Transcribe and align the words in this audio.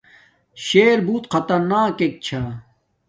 شر 0.65 0.97
بُوٹ 1.05 1.23
خطرناک 1.31 1.97
چھا 2.25 2.41